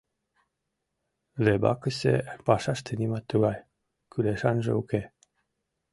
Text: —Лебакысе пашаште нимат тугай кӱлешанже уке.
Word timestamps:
—Лебакысе 1.45 2.15
пашаште 2.45 2.91
нимат 2.99 3.23
тугай 3.29 3.57
кӱлешанже 4.11 4.71
уке. 4.81 5.01